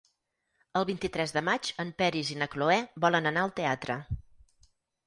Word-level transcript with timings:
El 0.79 0.87
vint-i-tres 0.89 1.35
de 1.35 1.43
maig 1.51 1.69
en 1.85 1.91
Peris 2.01 2.33
i 2.37 2.41
na 2.41 2.49
Cloè 2.57 2.81
volen 3.07 3.35
anar 3.35 3.47
al 3.47 3.57
teatre. 3.63 4.01